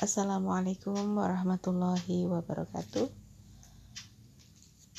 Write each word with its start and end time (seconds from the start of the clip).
Assalamualaikum 0.00 1.12
warahmatullahi 1.12 2.24
wabarakatuh. 2.24 3.04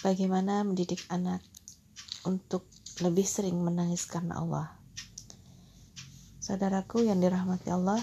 Bagaimana 0.06 0.62
mendidik 0.62 1.02
anak 1.10 1.42
untuk 2.22 2.70
lebih 3.02 3.26
sering 3.26 3.58
menangis 3.66 4.06
karena 4.06 4.38
Allah? 4.38 4.78
Saudaraku 6.38 7.02
yang 7.02 7.18
dirahmati 7.18 7.74
Allah, 7.74 7.98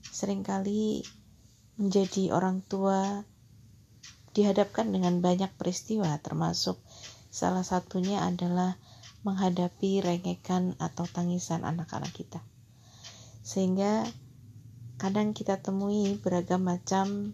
sering 0.00 0.40
kali 0.40 1.04
menjadi 1.76 2.32
orang 2.32 2.64
tua 2.64 3.28
dihadapkan 4.32 4.88
dengan 4.88 5.20
banyak 5.20 5.52
peristiwa 5.60 6.08
termasuk 6.24 6.80
salah 7.28 7.68
satunya 7.68 8.24
adalah 8.24 8.80
menghadapi 9.28 10.00
rengekan 10.00 10.72
atau 10.80 11.04
tangisan 11.04 11.68
anak-anak 11.68 12.16
kita. 12.16 12.40
Sehingga 13.44 14.08
kadang 14.98 15.30
kita 15.30 15.62
temui 15.62 16.18
beragam 16.18 16.66
macam 16.66 17.32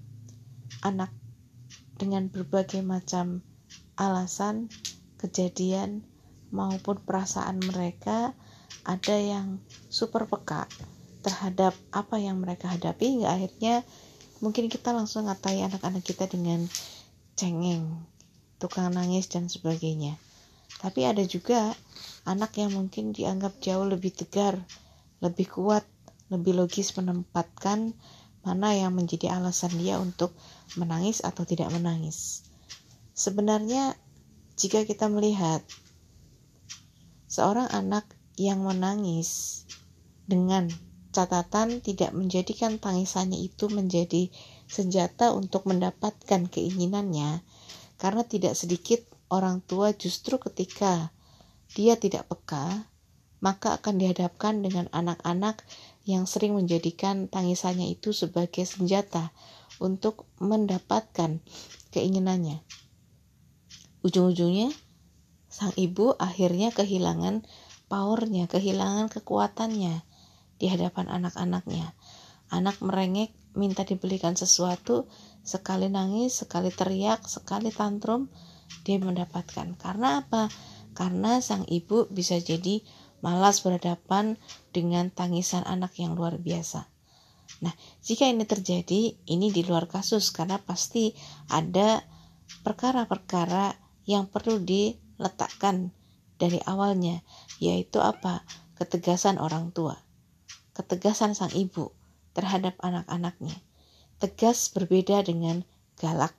anak 0.84 1.08
dengan 1.96 2.28
berbagai 2.28 2.84
macam 2.84 3.40
alasan, 3.96 4.68
kejadian, 5.16 6.04
maupun 6.52 7.00
perasaan 7.00 7.58
mereka 7.64 8.36
ada 8.84 9.16
yang 9.16 9.58
super 9.88 10.28
peka 10.28 10.68
terhadap 11.24 11.72
apa 11.88 12.20
yang 12.20 12.36
mereka 12.36 12.68
hadapi 12.68 13.16
hingga 13.18 13.32
akhirnya 13.32 13.80
mungkin 14.44 14.68
kita 14.68 14.92
langsung 14.92 15.24
ngatai 15.24 15.64
anak-anak 15.64 16.04
kita 16.04 16.28
dengan 16.28 16.68
cengeng, 17.32 18.04
tukang 18.60 18.92
nangis 18.92 19.26
dan 19.32 19.48
sebagainya. 19.48 20.20
Tapi 20.84 21.08
ada 21.08 21.24
juga 21.24 21.72
anak 22.28 22.60
yang 22.60 22.76
mungkin 22.76 23.16
dianggap 23.16 23.56
jauh 23.64 23.88
lebih 23.88 24.12
tegar, 24.12 24.60
lebih 25.24 25.48
kuat, 25.48 25.88
lebih 26.32 26.56
logis 26.56 26.94
menempatkan 26.96 27.92
mana 28.44 28.76
yang 28.76 28.92
menjadi 28.92 29.40
alasan 29.40 29.72
dia 29.80 29.96
untuk 29.96 30.36
menangis 30.76 31.24
atau 31.24 31.48
tidak 31.48 31.72
menangis. 31.72 32.44
Sebenarnya, 33.16 33.96
jika 34.54 34.84
kita 34.84 35.08
melihat 35.08 35.64
seorang 37.26 37.66
anak 37.72 38.04
yang 38.36 38.60
menangis 38.62 39.64
dengan 40.28 40.68
catatan 41.14 41.78
tidak 41.78 42.10
menjadikan 42.10 42.82
tangisannya 42.82 43.38
itu 43.38 43.70
menjadi 43.70 44.28
senjata 44.66 45.30
untuk 45.30 45.64
mendapatkan 45.70 46.50
keinginannya, 46.50 47.40
karena 47.96 48.22
tidak 48.26 48.58
sedikit 48.58 49.00
orang 49.30 49.62
tua 49.62 49.94
justru 49.94 50.36
ketika 50.42 51.14
dia 51.72 51.94
tidak 51.96 52.26
peka, 52.26 52.90
maka 53.38 53.78
akan 53.78 54.00
dihadapkan 54.00 54.64
dengan 54.64 54.90
anak-anak 54.90 55.62
yang 56.04 56.28
sering 56.28 56.52
menjadikan 56.52 57.28
tangisannya 57.32 57.88
itu 57.88 58.12
sebagai 58.12 58.68
senjata 58.68 59.32
untuk 59.80 60.28
mendapatkan 60.38 61.40
keinginannya. 61.90 62.60
Ujung-ujungnya, 64.04 64.68
sang 65.48 65.72
ibu 65.80 66.12
akhirnya 66.20 66.70
kehilangan 66.76 67.48
powernya, 67.88 68.50
kehilangan 68.52 69.08
kekuatannya 69.08 70.04
di 70.60 70.66
hadapan 70.68 71.08
anak-anaknya. 71.08 71.96
Anak 72.52 72.84
merengek, 72.84 73.32
minta 73.56 73.88
dibelikan 73.88 74.36
sesuatu, 74.36 75.08
sekali 75.40 75.88
nangis, 75.88 76.44
sekali 76.44 76.68
teriak, 76.68 77.24
sekali 77.24 77.72
tantrum, 77.72 78.28
dia 78.84 79.00
mendapatkan. 79.00 79.72
Karena 79.80 80.20
apa? 80.20 80.52
Karena 80.94 81.40
sang 81.40 81.64
ibu 81.66 82.06
bisa 82.12 82.38
jadi 82.38 82.84
malas 83.24 83.64
berhadapan 83.64 84.36
dengan 84.76 85.08
tangisan 85.08 85.64
anak 85.64 85.96
yang 85.96 86.12
luar 86.12 86.36
biasa. 86.36 86.92
Nah, 87.64 87.72
jika 88.04 88.28
ini 88.28 88.44
terjadi, 88.44 89.16
ini 89.24 89.48
di 89.48 89.64
luar 89.64 89.88
kasus 89.88 90.28
karena 90.28 90.60
pasti 90.60 91.16
ada 91.48 92.04
perkara-perkara 92.60 93.80
yang 94.04 94.28
perlu 94.28 94.60
diletakkan 94.60 95.88
dari 96.36 96.60
awalnya, 96.68 97.24
yaitu 97.56 98.04
apa? 98.04 98.44
Ketegasan 98.76 99.40
orang 99.40 99.72
tua, 99.72 99.96
ketegasan 100.76 101.32
sang 101.32 101.54
ibu 101.56 101.94
terhadap 102.36 102.76
anak-anaknya. 102.84 103.56
Tegas 104.20 104.68
berbeda 104.68 105.24
dengan 105.24 105.64
galak, 105.96 106.34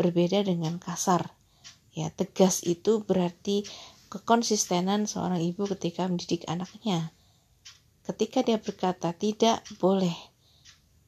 berbeda 0.00 0.46
dengan 0.46 0.80
kasar. 0.80 1.34
Ya, 1.90 2.08
tegas 2.14 2.62
itu 2.62 3.02
berarti 3.02 3.66
kekonsistenan 4.10 5.06
seorang 5.06 5.38
ibu 5.38 5.70
ketika 5.70 6.04
mendidik 6.10 6.42
anaknya. 6.50 7.14
Ketika 8.02 8.42
dia 8.42 8.58
berkata 8.58 9.14
tidak 9.14 9.62
boleh 9.78 10.12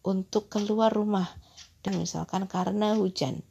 untuk 0.07 0.47
keluar 0.47 0.95
rumah 0.95 1.27
dan 1.83 1.99
misalkan 1.99 2.47
karena 2.47 2.95
hujan. 2.95 3.43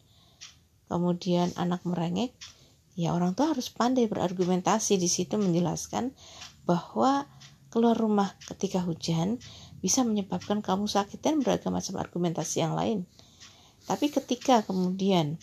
Kemudian 0.88 1.52
anak 1.60 1.84
merengek, 1.84 2.32
ya 2.96 3.12
orang 3.12 3.36
tua 3.36 3.52
harus 3.52 3.72
pandai 3.72 4.08
berargumentasi 4.08 4.96
di 4.96 5.08
situ 5.12 5.36
menjelaskan 5.36 6.16
bahwa 6.64 7.28
keluar 7.72 7.96
rumah 7.96 8.36
ketika 8.48 8.84
hujan 8.84 9.40
bisa 9.80 10.04
menyebabkan 10.04 10.60
kamu 10.60 10.88
sakit 10.88 11.20
dan 11.24 11.40
beragam 11.40 11.76
macam 11.76 12.00
argumentasi 12.00 12.64
yang 12.64 12.76
lain. 12.76 13.08
Tapi 13.88 14.12
ketika 14.12 14.64
kemudian 14.64 15.40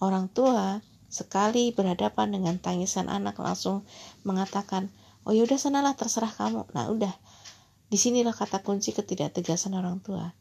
orang 0.00 0.28
tua 0.32 0.80
sekali 1.06 1.70
berhadapan 1.70 2.34
dengan 2.34 2.58
tangisan 2.58 3.06
anak 3.06 3.38
langsung 3.38 3.86
mengatakan, 4.26 4.90
oh 5.26 5.34
yaudah 5.34 5.58
sanalah 5.58 5.94
terserah 5.94 6.30
kamu. 6.30 6.66
Nah 6.74 6.90
udah, 6.90 7.14
di 7.86 7.98
sinilah 7.98 8.34
kata 8.34 8.62
kunci 8.66 8.94
ketidaktegasan 8.94 9.74
orang 9.74 10.02
tua. 10.02 10.34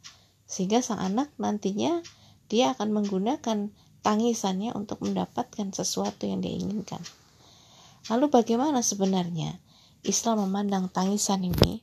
Sehingga 0.45 0.81
sang 0.81 1.01
anak 1.01 1.33
nantinya 1.41 2.01
dia 2.49 2.77
akan 2.77 2.93
menggunakan 2.93 3.73
tangisannya 4.05 4.77
untuk 4.77 5.01
mendapatkan 5.01 5.73
sesuatu 5.73 6.29
yang 6.29 6.45
dia 6.45 6.53
inginkan. 6.53 7.01
Lalu 8.13 8.29
bagaimana 8.29 8.85
sebenarnya 8.85 9.57
Islam 10.05 10.45
memandang 10.45 10.93
tangisan 10.93 11.41
ini? 11.41 11.81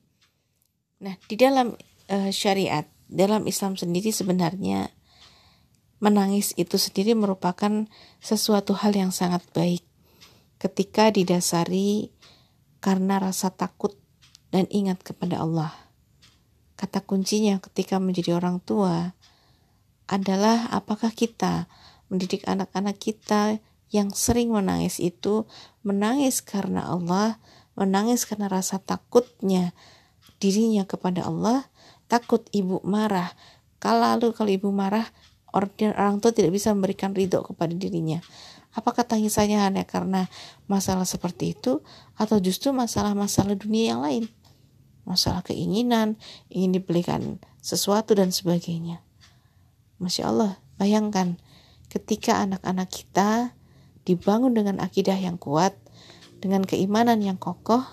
Nah, 1.03 1.19
di 1.26 1.34
dalam 1.34 1.75
uh, 2.06 2.31
syariat, 2.31 2.87
dalam 3.10 3.42
Islam 3.50 3.75
sendiri 3.75 4.15
sebenarnya 4.15 4.87
menangis 6.03 6.51
itu 6.59 6.75
sendiri 6.83 7.15
merupakan 7.15 7.87
sesuatu 8.19 8.75
hal 8.75 8.91
yang 8.99 9.15
sangat 9.15 9.47
baik 9.55 9.87
ketika 10.59 11.15
didasari 11.15 12.11
karena 12.83 13.23
rasa 13.23 13.55
takut 13.55 13.95
dan 14.51 14.67
ingat 14.75 15.07
kepada 15.07 15.39
Allah. 15.39 15.71
Kata 16.75 16.99
kuncinya 17.07 17.63
ketika 17.63 18.03
menjadi 18.03 18.35
orang 18.35 18.59
tua 18.59 19.15
adalah 20.11 20.67
apakah 20.75 21.15
kita 21.15 21.71
mendidik 22.11 22.43
anak-anak 22.51 22.99
kita 22.99 23.63
yang 23.95 24.11
sering 24.11 24.51
menangis 24.51 24.99
itu 24.99 25.47
menangis 25.87 26.43
karena 26.43 26.91
Allah, 26.91 27.39
menangis 27.79 28.27
karena 28.27 28.51
rasa 28.51 28.83
takutnya 28.83 29.71
dirinya 30.43 30.83
kepada 30.83 31.31
Allah, 31.31 31.71
takut 32.11 32.43
ibu 32.51 32.83
marah. 32.83 33.31
Kalau 33.79 34.03
lalu 34.03 34.34
kalau 34.34 34.51
ibu 34.51 34.75
marah, 34.75 35.07
orang 35.53 36.19
tua 36.19 36.33
tidak 36.33 36.51
bisa 36.51 36.73
memberikan 36.73 37.13
ridho 37.13 37.45
kepada 37.45 37.77
dirinya. 37.77 38.25
Apakah 38.73 39.05
tangisannya 39.05 39.61
hanya 39.61 39.85
karena 39.85 40.33
masalah 40.65 41.05
seperti 41.05 41.53
itu 41.53 41.85
atau 42.17 42.41
justru 42.41 42.73
masalah-masalah 42.73 43.53
dunia 43.53 43.93
yang 43.93 44.01
lain? 44.01 44.25
Masalah 45.05 45.45
keinginan, 45.45 46.17
ingin 46.49 46.81
dibelikan 46.81 47.37
sesuatu 47.61 48.17
dan 48.17 48.33
sebagainya. 48.33 49.05
Masya 50.01 50.33
Allah, 50.33 50.57
bayangkan 50.81 51.37
ketika 51.93 52.41
anak-anak 52.41 52.89
kita 52.89 53.53
dibangun 54.09 54.57
dengan 54.57 54.81
akidah 54.81 55.21
yang 55.21 55.37
kuat, 55.37 55.77
dengan 56.41 56.65
keimanan 56.65 57.21
yang 57.21 57.37
kokoh, 57.37 57.84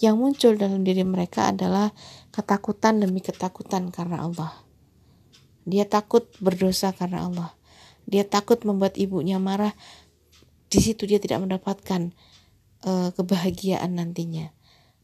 yang 0.00 0.16
muncul 0.16 0.56
dalam 0.56 0.82
diri 0.82 1.04
mereka 1.04 1.52
adalah 1.52 1.92
ketakutan 2.32 3.04
demi 3.04 3.20
ketakutan 3.20 3.92
karena 3.92 4.24
Allah. 4.24 4.63
Dia 5.64 5.88
takut 5.88 6.28
berdosa 6.40 6.92
karena 6.92 7.24
Allah. 7.24 7.50
Dia 8.04 8.24
takut 8.28 8.60
membuat 8.68 9.00
ibunya 9.00 9.40
marah. 9.40 9.72
Di 10.68 10.80
situ 10.80 11.08
dia 11.08 11.16
tidak 11.16 11.44
mendapatkan 11.44 12.12
uh, 12.84 13.08
kebahagiaan 13.16 13.96
nantinya. 13.96 14.52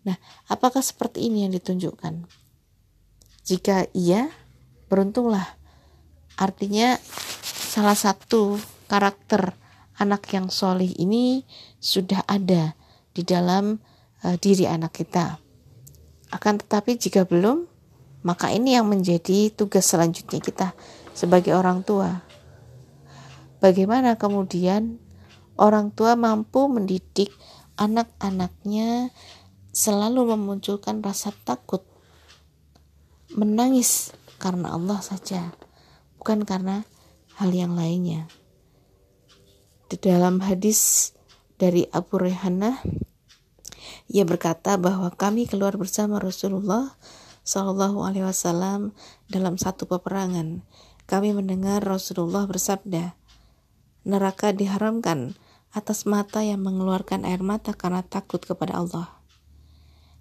Nah, 0.04 0.16
apakah 0.48 0.80
seperti 0.80 1.28
ini 1.28 1.48
yang 1.48 1.52
ditunjukkan? 1.56 2.24
Jika 3.44 3.88
iya, 3.96 4.28
beruntunglah. 4.88 5.56
Artinya 6.40 6.96
salah 7.44 7.96
satu 7.96 8.56
karakter 8.88 9.52
anak 10.00 10.26
yang 10.32 10.48
solih 10.48 10.90
ini 10.96 11.44
sudah 11.78 12.24
ada 12.24 12.74
di 13.12 13.22
dalam 13.22 13.78
uh, 14.24 14.36
diri 14.40 14.64
anak 14.66 15.04
kita. 15.04 15.38
Akan 16.34 16.58
tetapi 16.58 16.98
jika 16.98 17.28
belum, 17.28 17.69
maka 18.20 18.52
ini 18.52 18.76
yang 18.76 18.88
menjadi 18.88 19.48
tugas 19.52 19.88
selanjutnya 19.88 20.40
kita 20.40 20.68
sebagai 21.16 21.56
orang 21.56 21.80
tua. 21.84 22.24
Bagaimana 23.60 24.16
kemudian 24.16 25.00
orang 25.60 25.92
tua 25.92 26.16
mampu 26.16 26.68
mendidik 26.68 27.28
anak-anaknya 27.76 29.12
selalu 29.72 30.36
memunculkan 30.36 31.04
rasa 31.04 31.32
takut, 31.44 31.84
menangis 33.36 34.12
karena 34.40 34.72
Allah 34.76 35.00
saja, 35.04 35.52
bukan 36.16 36.48
karena 36.48 36.88
hal 37.36 37.52
yang 37.52 37.76
lainnya. 37.76 38.28
Di 39.88 40.00
dalam 40.00 40.40
hadis 40.40 41.12
dari 41.60 41.84
Abu 41.92 42.16
Rehanah, 42.20 42.80
ia 44.08 44.24
berkata 44.24 44.80
bahwa 44.80 45.12
kami 45.12 45.44
keluar 45.44 45.76
bersama 45.76 46.16
Rasulullah 46.16 46.96
Shallallahu 47.50 48.06
Alaihi 48.06 48.22
Wasallam 48.22 48.94
dalam 49.26 49.58
satu 49.58 49.90
peperangan. 49.90 50.62
Kami 51.10 51.34
mendengar 51.34 51.82
Rasulullah 51.82 52.46
bersabda, 52.46 53.18
neraka 54.06 54.54
diharamkan 54.54 55.34
atas 55.74 56.06
mata 56.06 56.46
yang 56.46 56.62
mengeluarkan 56.62 57.26
air 57.26 57.42
mata 57.42 57.74
karena 57.74 58.06
takut 58.06 58.38
kepada 58.38 58.78
Allah. 58.78 59.18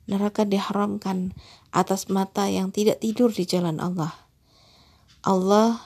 Neraka 0.09 0.41
diharamkan 0.41 1.37
atas 1.69 2.09
mata 2.09 2.49
yang 2.49 2.73
tidak 2.73 2.97
tidur 2.97 3.29
di 3.29 3.45
jalan 3.45 3.77
Allah. 3.77 4.09
Allah 5.21 5.77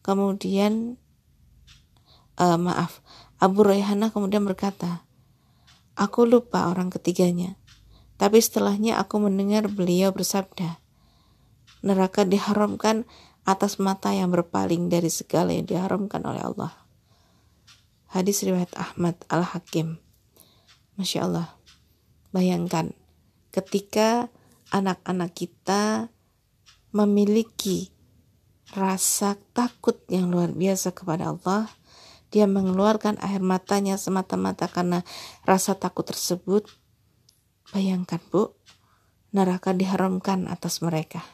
kemudian 0.00 0.96
uh, 2.40 2.56
maaf, 2.56 3.04
Abu 3.36 3.60
Rayhana 3.60 4.08
kemudian 4.08 4.48
berkata, 4.48 5.04
Aku 6.00 6.24
lupa 6.24 6.72
orang 6.72 6.88
ketiganya. 6.88 7.57
Tapi 8.18 8.42
setelahnya 8.42 8.98
aku 8.98 9.22
mendengar 9.22 9.70
beliau 9.70 10.10
bersabda, 10.10 10.82
Neraka 11.86 12.26
diharamkan 12.26 13.06
atas 13.46 13.78
mata 13.78 14.10
yang 14.10 14.34
berpaling 14.34 14.90
dari 14.90 15.08
segala 15.08 15.54
yang 15.54 15.64
diharamkan 15.64 16.26
oleh 16.26 16.42
Allah. 16.42 16.74
Hadis 18.10 18.42
riwayat 18.42 18.74
Ahmad 18.74 19.22
Al-Hakim. 19.30 20.02
Masya 20.98 21.30
Allah. 21.30 21.54
Bayangkan 22.34 22.90
ketika 23.54 24.28
anak-anak 24.74 25.32
kita 25.32 26.10
memiliki 26.90 27.94
rasa 28.74 29.38
takut 29.56 30.02
yang 30.10 30.28
luar 30.28 30.52
biasa 30.52 30.92
kepada 30.92 31.32
Allah, 31.32 31.70
dia 32.28 32.44
mengeluarkan 32.44 33.16
air 33.24 33.40
matanya 33.40 33.96
semata-mata 33.96 34.68
karena 34.68 35.06
rasa 35.48 35.72
takut 35.78 36.04
tersebut. 36.04 36.68
Bayangkan, 37.72 38.20
Bu, 38.32 38.56
neraka 39.32 39.76
diharamkan 39.76 40.48
atas 40.48 40.80
mereka. 40.80 41.24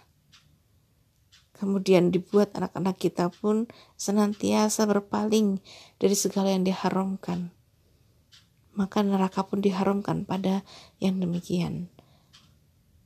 Kemudian 1.54 2.10
dibuat 2.10 2.52
anak-anak 2.58 2.98
kita 2.98 3.30
pun 3.30 3.70
senantiasa 3.94 4.84
berpaling 4.90 5.62
dari 6.02 6.16
segala 6.18 6.50
yang 6.50 6.66
diharamkan. 6.66 7.54
Maka 8.74 9.06
neraka 9.06 9.46
pun 9.46 9.62
diharamkan 9.62 10.26
pada 10.26 10.66
yang 10.98 11.22
demikian 11.22 11.94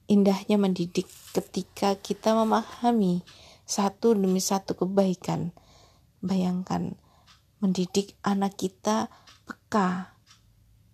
indahnya 0.09 0.57
mendidik 0.57 1.07
ketika 1.37 1.95
kita 2.01 2.33
memahami 2.33 3.23
satu 3.69 4.17
demi 4.17 4.41
satu 4.41 4.75
kebaikan. 4.75 5.53
Bayangkan 6.25 6.97
mendidik 7.63 8.17
anak 8.25 8.59
kita 8.59 9.13
peka 9.47 10.18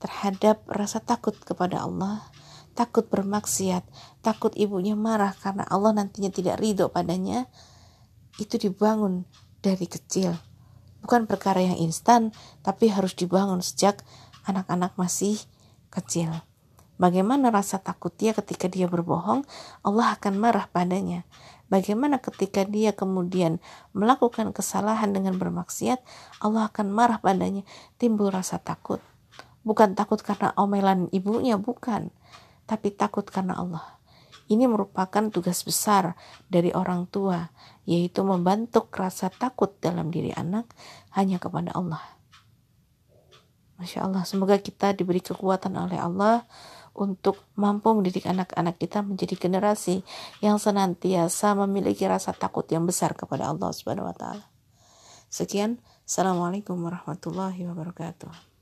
terhadap 0.05 0.61
rasa 0.69 1.01
takut 1.01 1.33
kepada 1.33 1.81
Allah, 1.81 2.21
takut 2.77 3.09
bermaksiat, 3.09 3.89
takut 4.21 4.53
ibunya 4.53 4.93
marah 4.93 5.33
karena 5.33 5.65
Allah 5.65 5.97
nantinya 5.97 6.29
tidak 6.29 6.61
ridho 6.61 6.93
padanya, 6.93 7.49
itu 8.37 8.61
dibangun 8.61 9.25
dari 9.65 9.89
kecil. 9.89 10.37
Bukan 11.01 11.25
perkara 11.25 11.65
yang 11.65 11.81
instan, 11.81 12.37
tapi 12.61 12.93
harus 12.93 13.17
dibangun 13.17 13.65
sejak 13.65 14.05
anak-anak 14.45 14.93
masih 15.01 15.41
kecil. 15.89 16.29
Bagaimana 17.01 17.51
rasa 17.51 17.81
takut 17.81 18.13
dia 18.15 18.37
ketika 18.37 18.69
dia 18.69 18.87
berbohong, 18.87 19.43
Allah 19.83 20.15
akan 20.15 20.37
marah 20.37 20.69
padanya. 20.69 21.25
Bagaimana 21.73 22.21
ketika 22.21 22.63
dia 22.63 22.93
kemudian 22.95 23.59
melakukan 23.97 24.53
kesalahan 24.53 25.11
dengan 25.11 25.41
bermaksiat, 25.41 25.99
Allah 26.39 26.71
akan 26.71 26.93
marah 26.93 27.19
padanya. 27.19 27.67
Timbul 27.99 28.31
rasa 28.31 28.63
takut. 28.63 29.03
Bukan 29.65 29.97
takut 29.97 30.21
karena 30.21 30.53
omelan 30.61 31.09
ibunya, 31.11 31.57
bukan. 31.57 32.13
Tapi 32.69 32.93
takut 32.93 33.25
karena 33.25 33.57
Allah. 33.57 33.85
Ini 34.45 34.69
merupakan 34.69 35.33
tugas 35.33 35.65
besar 35.65 36.21
dari 36.53 36.69
orang 36.77 37.09
tua, 37.09 37.49
yaitu 37.89 38.21
membantu 38.21 38.85
rasa 38.93 39.33
takut 39.33 39.73
dalam 39.81 40.13
diri 40.13 40.37
anak 40.37 40.69
hanya 41.17 41.41
kepada 41.41 41.73
Allah. 41.73 42.05
Masya 43.81 44.05
Allah, 44.05 44.23
semoga 44.29 44.61
kita 44.61 44.93
diberi 44.93 45.25
kekuatan 45.25 45.73
oleh 45.81 45.97
Allah 45.97 46.45
untuk 46.95 47.43
mampu 47.59 47.91
mendidik 47.91 48.29
anak-anak 48.29 48.79
kita 48.79 49.03
menjadi 49.03 49.35
generasi 49.35 50.07
yang 50.39 50.63
senantiasa 50.63 51.59
memiliki 51.59 52.07
rasa 52.07 52.31
takut 52.31 52.69
yang 52.71 52.87
besar 52.87 53.19
kepada 53.19 53.51
Allah 53.51 53.75
Subhanahu 53.75 54.07
wa 54.07 54.15
taala. 54.15 54.47
Sekian, 55.27 55.83
Assalamualaikum 56.07 56.79
warahmatullahi 56.79 57.67
wabarakatuh. 57.67 58.54